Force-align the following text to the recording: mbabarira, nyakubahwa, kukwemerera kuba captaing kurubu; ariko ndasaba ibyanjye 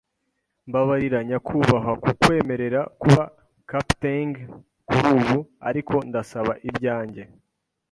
mbabarira, 0.67 1.17
nyakubahwa, 1.29 1.93
kukwemerera 2.03 2.81
kuba 3.01 3.23
captaing 3.69 4.33
kurubu; 4.89 5.37
ariko 5.69 5.95
ndasaba 6.09 6.53
ibyanjye 6.69 7.23